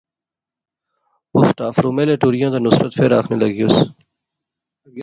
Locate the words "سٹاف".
1.49-1.75